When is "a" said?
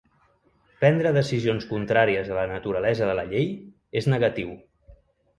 2.31-2.37